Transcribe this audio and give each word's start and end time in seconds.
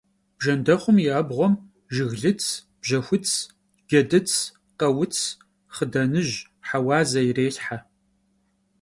Bjjendexhum 0.37 0.97
yi 1.03 1.09
abğuem 1.19 1.53
jjıglıts, 1.93 2.47
bjexuts, 2.81 3.33
cedıts, 3.89 4.35
khauts, 4.79 5.21
xhıdanıj, 5.75 6.29
heuaze 6.67 7.21
yirêlhhe. 7.27 7.77